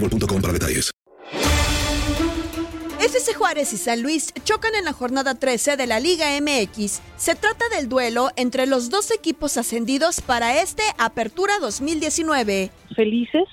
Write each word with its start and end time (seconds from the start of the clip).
boostmobile.com 0.00 0.40
para 0.40 0.52
detalles. 0.52 0.90
FC 2.98 3.34
Juárez 3.34 3.72
y 3.72 3.76
San 3.76 4.02
Luis 4.02 4.32
chocan 4.44 4.74
en 4.74 4.84
la 4.84 4.92
jornada 4.92 5.34
13 5.34 5.76
de 5.76 5.86
la 5.86 6.00
Liga 6.00 6.26
MX. 6.40 7.02
Se 7.16 7.34
trata 7.34 7.68
del 7.76 7.88
duelo 7.88 8.30
entre 8.36 8.66
los 8.66 8.90
dos 8.90 9.10
equipos 9.10 9.56
ascendidos 9.56 10.20
para 10.20 10.60
este 10.60 10.82
Apertura 10.98 11.54
2019. 11.60 12.70
felices 12.96 13.44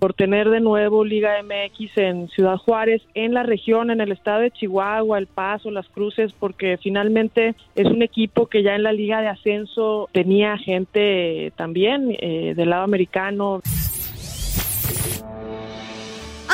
por 0.00 0.14
tener 0.14 0.48
de 0.48 0.60
nuevo 0.60 1.04
Liga 1.04 1.34
MX 1.42 1.98
en 1.98 2.28
Ciudad 2.30 2.56
Juárez, 2.56 3.02
en 3.12 3.34
la 3.34 3.42
región, 3.42 3.90
en 3.90 4.00
el 4.00 4.12
estado 4.12 4.40
de 4.40 4.50
Chihuahua, 4.50 5.18
El 5.18 5.26
Paso, 5.26 5.70
Las 5.70 5.86
Cruces, 5.88 6.32
porque 6.32 6.78
finalmente 6.82 7.54
es 7.74 7.86
un 7.86 8.00
equipo 8.00 8.46
que 8.46 8.62
ya 8.62 8.74
en 8.74 8.82
la 8.82 8.94
Liga 8.94 9.20
de 9.20 9.28
Ascenso 9.28 10.08
tenía 10.10 10.56
gente 10.56 11.48
eh, 11.48 11.52
también 11.54 12.16
eh, 12.18 12.54
del 12.56 12.70
lado 12.70 12.84
americano. 12.84 13.60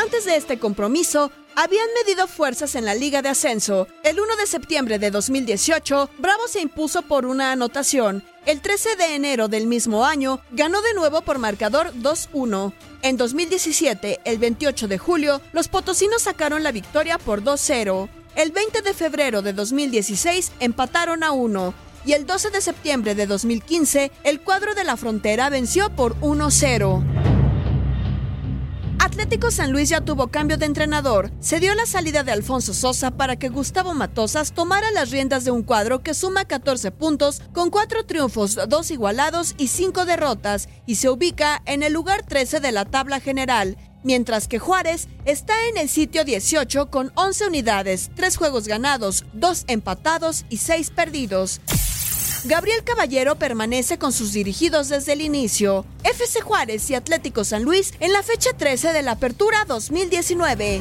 Antes 0.06 0.24
de 0.24 0.36
este 0.36 0.60
compromiso, 0.60 1.32
habían 1.56 1.88
medido 2.00 2.28
fuerzas 2.28 2.76
en 2.76 2.84
la 2.84 2.94
Liga 2.94 3.22
de 3.22 3.28
Ascenso. 3.28 3.88
El 4.04 4.20
1 4.20 4.36
de 4.36 4.46
septiembre 4.46 5.00
de 5.00 5.10
2018, 5.10 6.10
Bravo 6.18 6.46
se 6.46 6.60
impuso 6.60 7.02
por 7.02 7.26
una 7.26 7.50
anotación. 7.50 8.22
El 8.46 8.60
13 8.60 8.94
de 8.94 9.16
enero 9.16 9.48
del 9.48 9.66
mismo 9.66 10.04
año, 10.06 10.38
ganó 10.52 10.80
de 10.80 10.94
nuevo 10.94 11.22
por 11.22 11.40
marcador 11.40 11.92
2-1. 11.94 12.72
En 13.02 13.16
2017, 13.16 14.20
el 14.24 14.38
28 14.38 14.86
de 14.86 14.96
julio, 14.96 15.40
los 15.52 15.66
potosinos 15.66 16.22
sacaron 16.22 16.62
la 16.62 16.70
victoria 16.70 17.18
por 17.18 17.42
2-0. 17.42 18.08
El 18.36 18.52
20 18.52 18.82
de 18.82 18.94
febrero 18.94 19.42
de 19.42 19.54
2016, 19.54 20.52
empataron 20.60 21.24
a 21.24 21.32
1. 21.32 21.74
Y 22.04 22.12
el 22.12 22.26
12 22.26 22.50
de 22.50 22.60
septiembre 22.60 23.16
de 23.16 23.26
2015, 23.26 24.12
el 24.22 24.40
cuadro 24.40 24.76
de 24.76 24.84
la 24.84 24.96
frontera 24.96 25.50
venció 25.50 25.90
por 25.90 26.14
1-0. 26.20 27.15
Atlético 29.16 29.50
San 29.50 29.72
Luis 29.72 29.88
ya 29.88 30.02
tuvo 30.02 30.26
cambio 30.26 30.58
de 30.58 30.66
entrenador. 30.66 31.30
Se 31.40 31.58
dio 31.58 31.74
la 31.74 31.86
salida 31.86 32.22
de 32.22 32.32
Alfonso 32.32 32.74
Sosa 32.74 33.12
para 33.12 33.36
que 33.36 33.48
Gustavo 33.48 33.94
Matosas 33.94 34.52
tomara 34.52 34.90
las 34.90 35.10
riendas 35.10 35.46
de 35.46 35.50
un 35.50 35.62
cuadro 35.62 36.02
que 36.02 36.12
suma 36.12 36.44
14 36.44 36.90
puntos, 36.90 37.40
con 37.54 37.70
4 37.70 38.04
triunfos, 38.04 38.58
2 38.68 38.90
igualados 38.90 39.54
y 39.56 39.68
5 39.68 40.04
derrotas, 40.04 40.68
y 40.84 40.96
se 40.96 41.08
ubica 41.08 41.62
en 41.64 41.82
el 41.82 41.94
lugar 41.94 42.24
13 42.26 42.60
de 42.60 42.72
la 42.72 42.84
tabla 42.84 43.18
general. 43.20 43.78
Mientras 44.04 44.48
que 44.48 44.58
Juárez 44.58 45.08
está 45.24 45.54
en 45.70 45.78
el 45.78 45.88
sitio 45.88 46.26
18 46.26 46.90
con 46.90 47.10
11 47.14 47.46
unidades, 47.46 48.10
3 48.16 48.36
juegos 48.36 48.68
ganados, 48.68 49.24
2 49.32 49.64
empatados 49.68 50.44
y 50.50 50.58
6 50.58 50.90
perdidos. 50.90 51.62
Gabriel 52.46 52.84
Caballero 52.84 53.36
permanece 53.36 53.98
con 53.98 54.12
sus 54.12 54.32
dirigidos 54.32 54.88
desde 54.88 55.14
el 55.14 55.20
inicio. 55.20 55.84
FC 56.04 56.40
Juárez 56.40 56.88
y 56.90 56.94
Atlético 56.94 57.42
San 57.44 57.64
Luis 57.64 57.92
en 57.98 58.12
la 58.12 58.22
fecha 58.22 58.50
13 58.56 58.92
de 58.92 59.02
la 59.02 59.12
Apertura 59.12 59.64
2019. 59.64 60.80